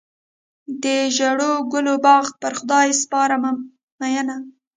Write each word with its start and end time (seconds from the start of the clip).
د 0.83 0.85
ژړو 1.17 1.51
ګلو 1.71 1.95
باغ 2.05 2.25
پر 2.41 2.53
خدای 2.59 2.87
سپارم 3.01 3.43
مینه. 3.99 4.35